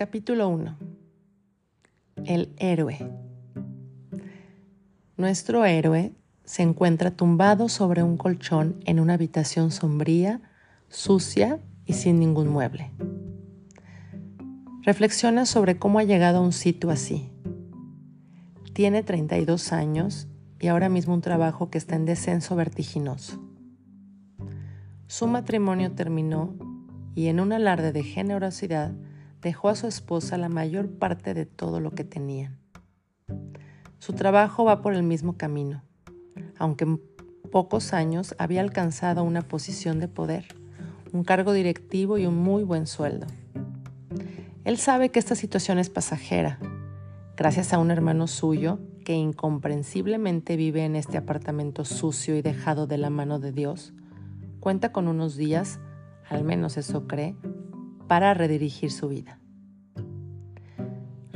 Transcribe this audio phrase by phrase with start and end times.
[0.00, 0.78] Capítulo 1.
[2.24, 2.96] El héroe.
[5.18, 10.40] Nuestro héroe se encuentra tumbado sobre un colchón en una habitación sombría,
[10.88, 12.92] sucia y sin ningún mueble.
[14.84, 17.30] Reflexiona sobre cómo ha llegado a un sitio así.
[18.72, 20.28] Tiene 32 años
[20.58, 23.38] y ahora mismo un trabajo que está en descenso vertiginoso.
[25.08, 26.54] Su matrimonio terminó
[27.14, 28.94] y en un alarde de generosidad
[29.40, 32.58] dejó a su esposa la mayor parte de todo lo que tenían.
[33.98, 35.82] Su trabajo va por el mismo camino,
[36.58, 37.00] aunque en
[37.50, 40.46] pocos años había alcanzado una posición de poder,
[41.12, 43.26] un cargo directivo y un muy buen sueldo.
[44.64, 46.58] Él sabe que esta situación es pasajera,
[47.36, 52.98] gracias a un hermano suyo que incomprensiblemente vive en este apartamento sucio y dejado de
[52.98, 53.92] la mano de Dios,
[54.60, 55.80] cuenta con unos días,
[56.28, 57.34] al menos eso cree,
[58.06, 59.39] para redirigir su vida.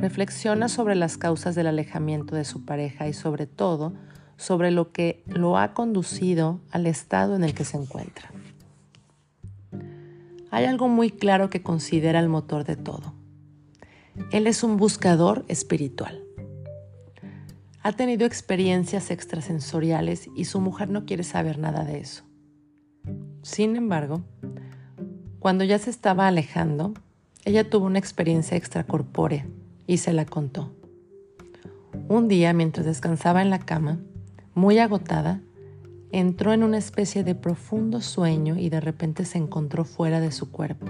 [0.05, 3.93] Reflexiona sobre las causas del alejamiento de su pareja y sobre todo
[4.37, 8.29] sobre lo que lo ha conducido al estado en el que se encuentra.
[10.51, 13.15] Hay algo muy claro que considera el motor de todo.
[14.31, 16.23] Él es un buscador espiritual.
[17.81, 22.23] Ha tenido experiencias extrasensoriales y su mujer no quiere saber nada de eso.
[23.41, 24.21] Sin embargo,
[25.39, 26.93] cuando ya se estaba alejando,
[27.43, 29.47] ella tuvo una experiencia extracorpórea
[29.87, 30.71] y se la contó.
[32.07, 33.99] Un día, mientras descansaba en la cama,
[34.53, 35.41] muy agotada,
[36.11, 40.51] entró en una especie de profundo sueño y de repente se encontró fuera de su
[40.51, 40.87] cuerpo.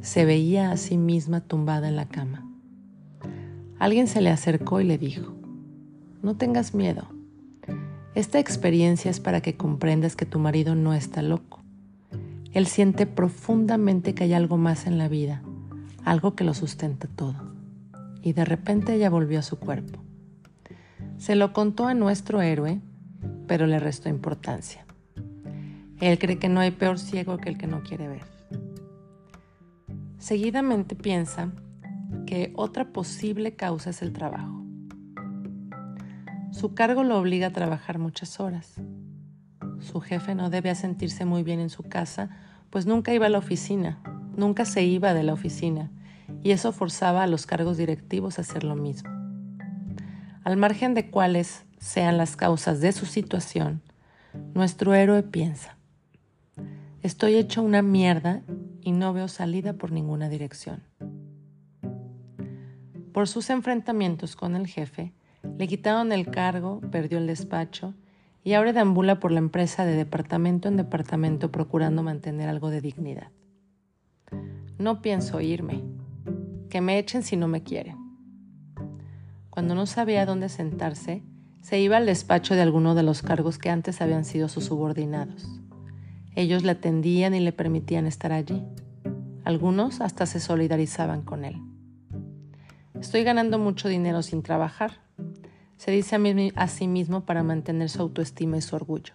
[0.00, 2.46] Se veía a sí misma tumbada en la cama.
[3.78, 5.32] Alguien se le acercó y le dijo,
[6.22, 7.08] no tengas miedo.
[8.14, 11.60] Esta experiencia es para que comprendas que tu marido no está loco.
[12.52, 15.42] Él siente profundamente que hay algo más en la vida,
[16.04, 17.49] algo que lo sustenta todo.
[18.22, 20.02] Y de repente ella volvió a su cuerpo.
[21.18, 22.80] Se lo contó a nuestro héroe,
[23.46, 24.84] pero le restó importancia.
[26.00, 28.24] Él cree que no hay peor ciego que el que no quiere ver.
[30.18, 31.52] Seguidamente piensa
[32.26, 34.64] que otra posible causa es el trabajo.
[36.52, 38.80] Su cargo lo obliga a trabajar muchas horas
[39.80, 42.30] su jefe no debe sentirse muy bien en su casa,
[42.70, 43.98] pues nunca iba a la oficina,
[44.36, 45.90] nunca se iba de la oficina,
[46.42, 49.10] y eso forzaba a los cargos directivos a hacer lo mismo.
[50.44, 53.82] Al margen de cuáles sean las causas de su situación,
[54.54, 55.76] nuestro héroe piensa,
[57.02, 58.42] estoy hecho una mierda
[58.82, 60.82] y no veo salida por ninguna dirección.
[63.12, 65.12] Por sus enfrentamientos con el jefe,
[65.58, 67.94] le quitaron el cargo, perdió el despacho
[68.44, 73.28] y ahora deambula por la empresa de departamento en departamento procurando mantener algo de dignidad.
[74.78, 75.82] No pienso irme,
[76.70, 77.98] que me echen si no me quieren.
[79.50, 81.22] Cuando no sabía dónde sentarse,
[81.60, 85.60] se iba al despacho de alguno de los cargos que antes habían sido sus subordinados.
[86.34, 88.64] Ellos le atendían y le permitían estar allí.
[89.44, 91.60] Algunos hasta se solidarizaban con él.
[92.98, 95.00] Estoy ganando mucho dinero sin trabajar,
[95.76, 96.16] se dice
[96.56, 99.14] a, sí mismo para mantener su autoestima y su orgullo.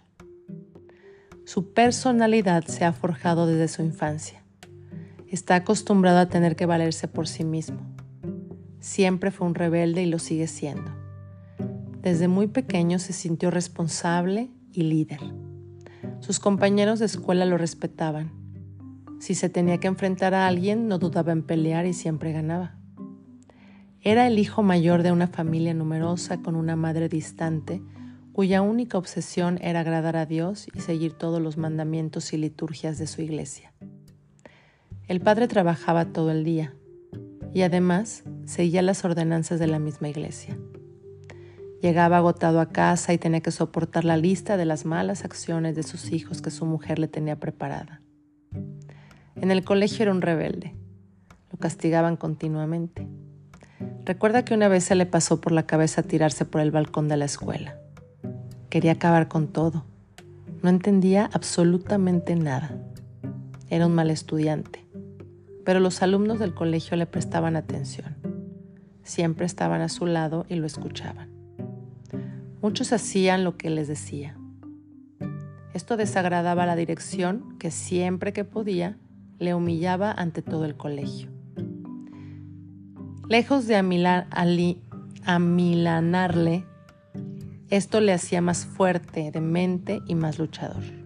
[1.44, 4.42] Su personalidad se ha forjado desde su infancia.
[5.28, 7.80] Está acostumbrado a tener que valerse por sí mismo.
[8.78, 10.92] Siempre fue un rebelde y lo sigue siendo.
[12.00, 15.20] Desde muy pequeño se sintió responsable y líder.
[16.20, 18.30] Sus compañeros de escuela lo respetaban.
[19.18, 22.76] Si se tenía que enfrentar a alguien, no dudaba en pelear y siempre ganaba.
[24.02, 27.82] Era el hijo mayor de una familia numerosa con una madre distante,
[28.32, 33.08] cuya única obsesión era agradar a Dios y seguir todos los mandamientos y liturgias de
[33.08, 33.72] su iglesia.
[35.08, 36.74] El padre trabajaba todo el día
[37.54, 40.58] y además seguía las ordenanzas de la misma iglesia.
[41.80, 45.84] Llegaba agotado a casa y tenía que soportar la lista de las malas acciones de
[45.84, 48.00] sus hijos que su mujer le tenía preparada.
[49.36, 50.74] En el colegio era un rebelde.
[51.52, 53.06] Lo castigaban continuamente.
[54.04, 57.16] Recuerda que una vez se le pasó por la cabeza tirarse por el balcón de
[57.16, 57.78] la escuela.
[58.70, 59.84] Quería acabar con todo.
[60.62, 62.76] No entendía absolutamente nada.
[63.70, 64.85] Era un mal estudiante,
[65.66, 68.16] pero los alumnos del colegio le prestaban atención.
[69.02, 71.28] Siempre estaban a su lado y lo escuchaban.
[72.62, 74.38] Muchos hacían lo que les decía.
[75.74, 78.96] Esto desagradaba a la dirección que siempre que podía
[79.40, 81.30] le humillaba ante todo el colegio.
[83.28, 83.74] Lejos de
[85.24, 86.64] amilanarle,
[87.70, 91.05] esto le hacía más fuerte de mente y más luchador.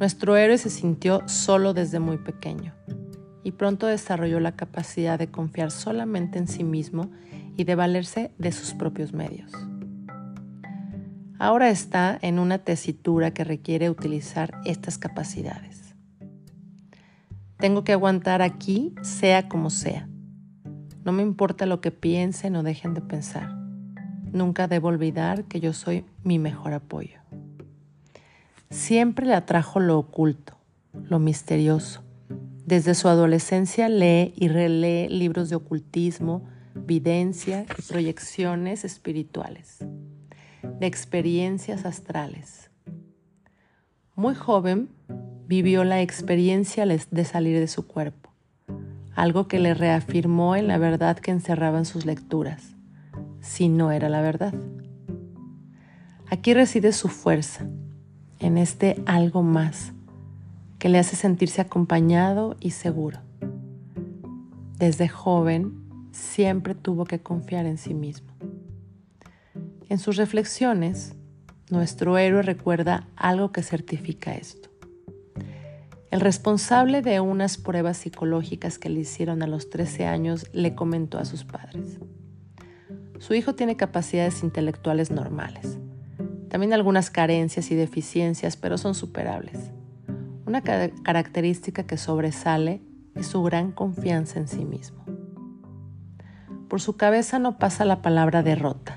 [0.00, 2.72] Nuestro héroe se sintió solo desde muy pequeño
[3.44, 7.10] y pronto desarrolló la capacidad de confiar solamente en sí mismo
[7.58, 9.52] y de valerse de sus propios medios.
[11.38, 15.94] Ahora está en una tesitura que requiere utilizar estas capacidades.
[17.58, 20.08] Tengo que aguantar aquí sea como sea.
[21.04, 23.54] No me importa lo que piensen o dejen de pensar.
[24.32, 27.20] Nunca debo olvidar que yo soy mi mejor apoyo.
[28.70, 30.56] Siempre le atrajo lo oculto,
[30.92, 32.04] lo misterioso.
[32.64, 39.84] Desde su adolescencia lee y relee libros de ocultismo, videncia y proyecciones espirituales,
[40.62, 42.70] de experiencias astrales.
[44.14, 44.88] Muy joven
[45.48, 48.30] vivió la experiencia de salir de su cuerpo,
[49.16, 52.76] algo que le reafirmó en la verdad que encerraban sus lecturas,
[53.40, 54.54] si no era la verdad.
[56.28, 57.66] Aquí reside su fuerza,
[58.40, 59.92] en este algo más
[60.78, 63.20] que le hace sentirse acompañado y seguro.
[64.78, 68.32] Desde joven siempre tuvo que confiar en sí mismo.
[69.90, 71.14] En sus reflexiones,
[71.70, 74.70] nuestro héroe recuerda algo que certifica esto.
[76.10, 81.18] El responsable de unas pruebas psicológicas que le hicieron a los 13 años le comentó
[81.18, 81.98] a sus padres.
[83.18, 85.78] Su hijo tiene capacidades intelectuales normales,
[86.50, 89.70] también algunas carencias y deficiencias, pero son superables.
[90.46, 92.82] Una característica que sobresale
[93.14, 95.04] es su gran confianza en sí mismo.
[96.68, 98.96] Por su cabeza no pasa la palabra derrota.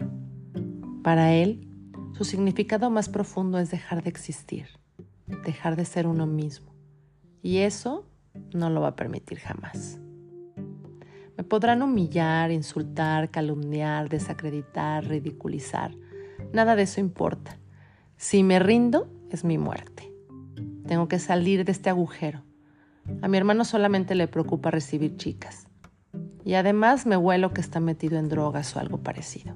[1.04, 1.70] Para él,
[2.14, 4.68] su significado más profundo es dejar de existir,
[5.46, 6.74] dejar de ser uno mismo.
[7.44, 8.08] Y eso
[8.54, 10.00] no lo va a permitir jamás.
[11.38, 15.96] Me podrán humillar, insultar, calumniar, desacreditar, ridiculizar,
[16.54, 17.58] Nada de eso importa.
[18.16, 20.14] Si me rindo, es mi muerte.
[20.88, 22.44] Tengo que salir de este agujero.
[23.22, 25.68] A mi hermano solamente le preocupa recibir chicas.
[26.46, 29.56] Y además me huelo que está metido en drogas o algo parecido.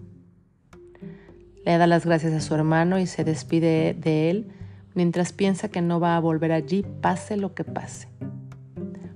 [1.64, 4.52] Le da las gracias a su hermano y se despide de él
[4.96, 8.08] mientras piensa que no va a volver allí pase lo que pase.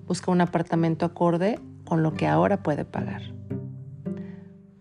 [0.06, 3.24] Busca un apartamento acorde con lo que ahora puede pagar.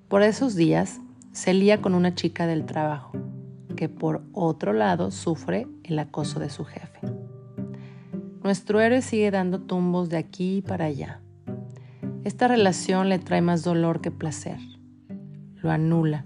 [0.08, 1.00] Por esos días
[1.32, 3.12] se lía con una chica del trabajo,
[3.76, 7.00] que por otro lado sufre el acoso de su jefe.
[8.42, 11.20] Nuestro héroe sigue dando tumbos de aquí para allá.
[12.24, 14.58] Esta relación le trae más dolor que placer.
[15.56, 16.24] Lo anula.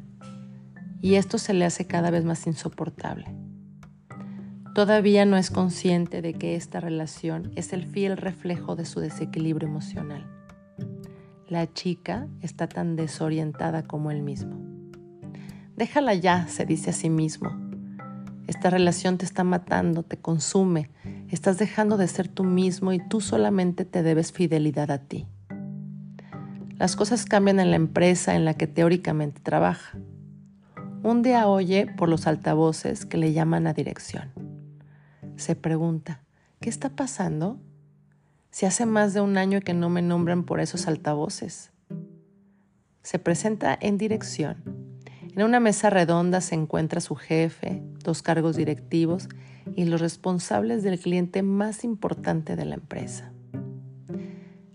[1.00, 3.26] Y esto se le hace cada vez más insoportable.
[4.74, 9.68] Todavía no es consciente de que esta relación es el fiel reflejo de su desequilibrio
[9.68, 10.26] emocional.
[11.48, 14.63] La chica está tan desorientada como él mismo.
[15.76, 17.50] Déjala ya, se dice a sí mismo.
[18.46, 20.90] Esta relación te está matando, te consume,
[21.30, 25.26] estás dejando de ser tú mismo y tú solamente te debes fidelidad a ti.
[26.76, 29.98] Las cosas cambian en la empresa en la que teóricamente trabaja.
[31.02, 34.32] Un día oye por los altavoces que le llaman a dirección.
[35.36, 36.22] Se pregunta,
[36.60, 37.58] ¿qué está pasando?
[38.50, 41.72] Si hace más de un año que no me nombran por esos altavoces.
[43.02, 44.93] Se presenta en dirección
[45.36, 49.28] en una mesa redonda se encuentra su jefe, dos cargos directivos
[49.74, 53.32] y los responsables del cliente más importante de la empresa.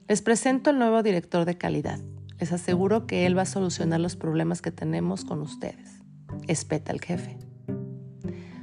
[0.10, 2.00] Les presento al nuevo director de calidad.
[2.39, 6.01] Les aseguro que él va a solucionar los problemas que tenemos con ustedes.
[6.48, 7.38] Espeta el jefe.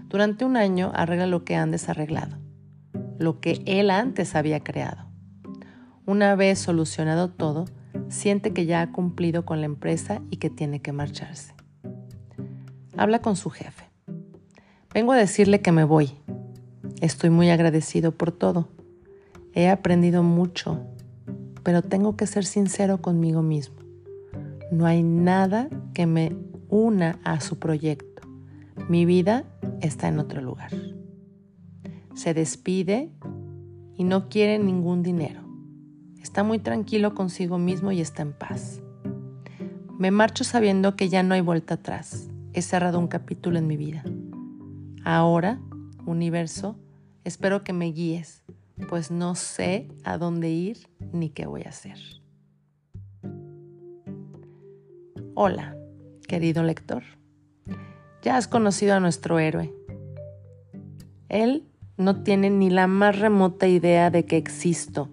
[0.08, 2.36] Durante un año arregla lo que han desarreglado,
[3.18, 5.06] lo que él antes había creado.
[6.04, 7.64] Una vez solucionado todo,
[8.08, 11.55] siente que ya ha cumplido con la empresa y que tiene que marcharse.
[12.98, 13.84] Habla con su jefe.
[14.94, 16.12] Vengo a decirle que me voy.
[17.02, 18.68] Estoy muy agradecido por todo.
[19.52, 20.80] He aprendido mucho,
[21.62, 23.76] pero tengo que ser sincero conmigo mismo.
[24.72, 26.34] No hay nada que me
[26.70, 28.22] una a su proyecto.
[28.88, 29.44] Mi vida
[29.82, 30.70] está en otro lugar.
[32.14, 33.10] Se despide
[33.94, 35.42] y no quiere ningún dinero.
[36.18, 38.80] Está muy tranquilo consigo mismo y está en paz.
[39.98, 43.76] Me marcho sabiendo que ya no hay vuelta atrás he cerrado un capítulo en mi
[43.76, 44.02] vida.
[45.04, 45.60] Ahora,
[46.06, 46.78] universo,
[47.22, 48.44] espero que me guíes,
[48.88, 51.98] pues no sé a dónde ir ni qué voy a hacer.
[55.34, 55.76] Hola,
[56.26, 57.02] querido lector.
[58.22, 59.74] Ya has conocido a nuestro héroe.
[61.28, 65.10] Él no tiene ni la más remota idea de que existo,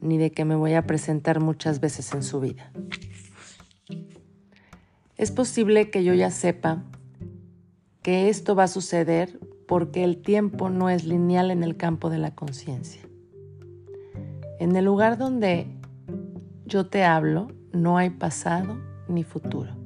[0.00, 2.72] ni de que me voy a presentar muchas veces en su vida.
[5.22, 6.82] Es posible que yo ya sepa
[8.02, 9.38] que esto va a suceder
[9.68, 13.02] porque el tiempo no es lineal en el campo de la conciencia.
[14.58, 15.68] En el lugar donde
[16.66, 19.76] yo te hablo, no hay pasado ni futuro,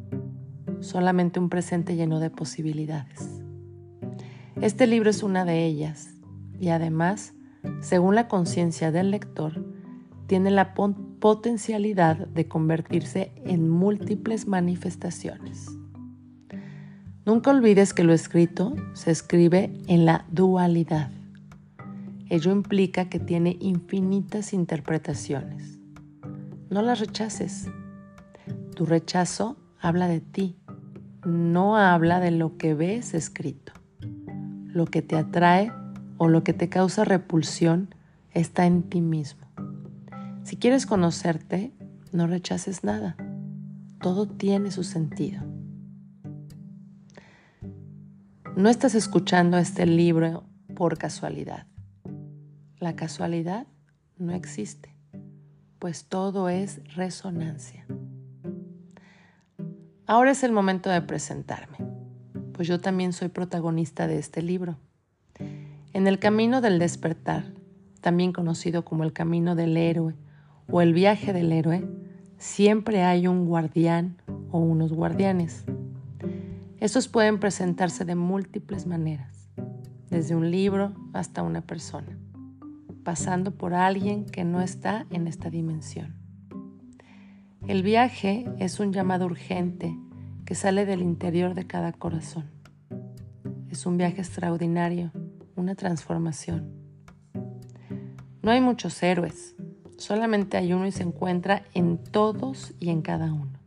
[0.81, 3.43] solamente un presente lleno de posibilidades.
[4.63, 6.15] Este libro es una de ellas
[6.59, 7.35] y además,
[7.81, 9.67] según la conciencia del lector,
[10.29, 10.73] tiene la
[11.21, 15.69] potencialidad de convertirse en múltiples manifestaciones.
[17.25, 21.11] Nunca olvides que lo escrito se escribe en la dualidad.
[22.29, 25.79] Ello implica que tiene infinitas interpretaciones.
[26.71, 27.69] No las rechaces.
[28.75, 30.57] Tu rechazo habla de ti,
[31.25, 33.73] no habla de lo que ves escrito.
[34.67, 35.73] Lo que te atrae
[36.19, 37.95] o lo que te causa repulsión
[38.33, 39.46] está en ti mismo.
[40.47, 41.73] Si quieres conocerte,
[42.13, 43.17] no rechaces nada.
[44.01, 45.43] Todo tiene su sentido.
[48.55, 50.45] No estás escuchando este libro
[50.77, 51.67] por casualidad.
[52.79, 53.67] La casualidad
[54.19, 54.95] no existe,
[55.81, 57.85] pues todo es resonancia.
[60.07, 61.79] Ahora es el momento de presentarme,
[62.53, 64.79] pues yo también soy protagonista de este libro.
[65.93, 67.53] En el camino del despertar,
[68.01, 70.15] también conocido como el camino del héroe
[70.71, 71.89] o el viaje del héroe,
[72.39, 74.17] siempre hay un guardián
[74.51, 75.65] o unos guardianes.
[76.79, 79.49] Estos pueden presentarse de múltiples maneras,
[80.11, 82.19] desde un libro hasta una persona,
[83.03, 86.15] pasando por alguien que no está en esta dimensión.
[87.67, 89.99] El viaje es un llamado urgente
[90.45, 92.45] que sale del interior de cada corazón.
[93.71, 95.11] Es un viaje extraordinario,
[95.57, 96.73] una transformación.
[98.43, 99.56] No hay muchos héroes,
[99.97, 103.59] Solamente hay uno y se encuentra en todos y en cada uno.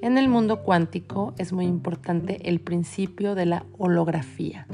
[0.00, 4.66] En el mundo cuántico es muy importante el principio de la holografía,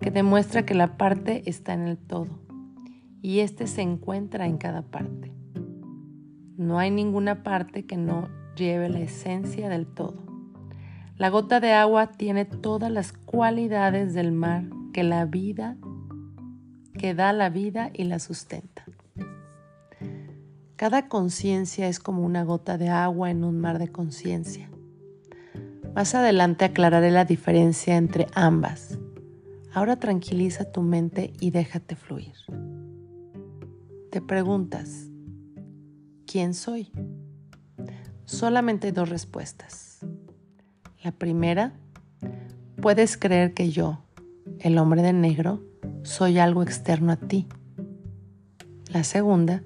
[0.00, 2.48] que demuestra que la parte está en el todo
[3.20, 5.32] y éste se encuentra en cada parte.
[6.56, 10.16] No hay ninguna parte que no lleve la esencia del todo.
[11.16, 15.76] La gota de agua tiene todas las cualidades del mar que la vida,
[16.94, 18.87] que da la vida y la sustenta.
[20.78, 24.70] Cada conciencia es como una gota de agua en un mar de conciencia.
[25.92, 28.96] Más adelante aclararé la diferencia entre ambas.
[29.74, 32.34] Ahora tranquiliza tu mente y déjate fluir.
[34.12, 35.08] Te preguntas,
[36.28, 36.92] ¿quién soy?
[38.24, 40.06] Solamente hay dos respuestas.
[41.02, 41.72] La primera,
[42.80, 44.04] puedes creer que yo,
[44.60, 45.60] el hombre de negro,
[46.04, 47.48] soy algo externo a ti.
[48.92, 49.64] La segunda,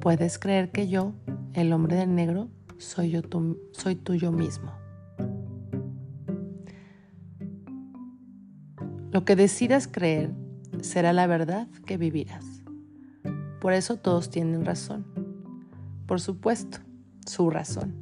[0.00, 1.12] puedes creer que yo,
[1.52, 3.20] el hombre de negro, soy, yo
[3.72, 4.72] soy tuyo mismo.
[9.12, 10.32] Lo que decidas creer
[10.80, 12.62] será la verdad que vivirás.
[13.60, 15.04] Por eso todos tienen razón.
[16.06, 16.78] Por supuesto,
[17.26, 17.94] su razón.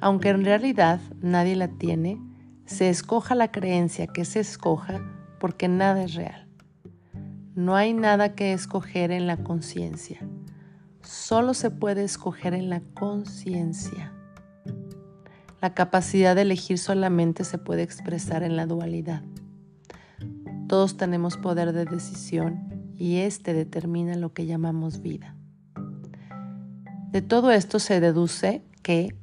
[0.00, 2.20] Aunque en realidad nadie la tiene,
[2.66, 5.00] se escoja la creencia que se escoja
[5.38, 6.48] porque nada es real.
[7.54, 10.27] No hay nada que escoger en la conciencia
[11.08, 14.12] solo se puede escoger en la conciencia.
[15.62, 19.22] La capacidad de elegir solamente se puede expresar en la dualidad.
[20.68, 25.34] Todos tenemos poder de decisión y este determina lo que llamamos vida.
[27.10, 29.16] De todo esto se deduce que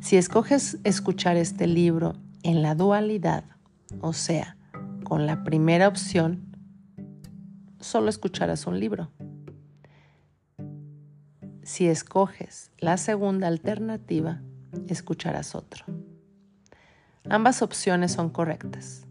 [0.00, 3.42] si escoges escuchar este libro en la dualidad,
[4.00, 4.56] o sea,
[5.02, 6.56] con la primera opción,
[7.80, 9.10] solo escucharás un libro.
[11.68, 14.40] Si escoges la segunda alternativa,
[14.88, 15.84] escucharás otro.
[17.28, 19.06] Ambas opciones son correctas.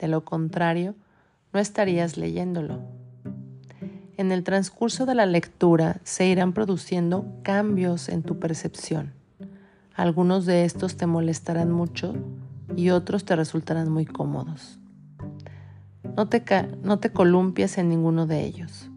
[0.00, 0.96] De lo contrario,
[1.52, 2.80] no estarías leyéndolo.
[4.16, 9.14] En el transcurso de la lectura se irán produciendo cambios en tu percepción.
[9.94, 12.16] Algunos de estos te molestarán mucho
[12.74, 14.80] y otros te resultarán muy cómodos.
[16.16, 16.42] No te,
[16.82, 18.90] no te columpies en ninguno de ellos.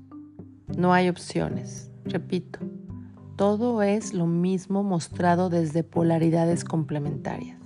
[0.76, 1.92] No hay opciones.
[2.06, 2.60] Repito,
[3.40, 7.58] todo es lo mismo mostrado desde polaridades complementarias.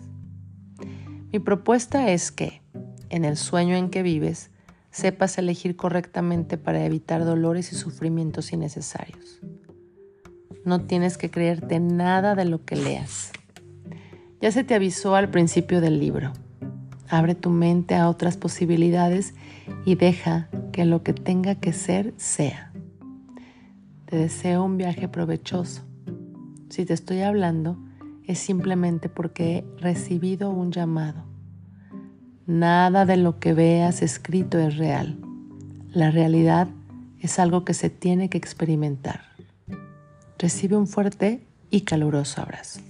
[1.32, 2.62] Mi propuesta es que,
[3.10, 4.52] en el sueño en que vives,
[4.92, 9.42] sepas elegir correctamente para evitar dolores y sufrimientos innecesarios.
[10.64, 13.32] No tienes que creerte nada de lo que leas.
[14.42, 16.34] Ya se te avisó al principio del libro.
[17.10, 19.34] Abre tu mente a otras posibilidades
[19.86, 22.73] y deja que lo que tenga que ser sea.
[24.14, 25.82] Te deseo un viaje provechoso.
[26.70, 27.80] Si te estoy hablando,
[28.28, 31.24] es simplemente porque he recibido un llamado.
[32.46, 35.18] Nada de lo que veas escrito es real.
[35.94, 36.68] La realidad
[37.22, 39.22] es algo que se tiene que experimentar.
[40.38, 42.82] Recibe un fuerte y caluroso abrazo.